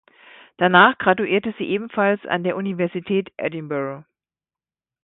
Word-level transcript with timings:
Danach 0.57 0.97
graduierte 0.97 1.53
sie 1.59 1.65
ebenfalls 1.65 2.25
an 2.25 2.43
der 2.43 2.55
Universität 2.57 3.31
Edinburgh. 3.37 4.03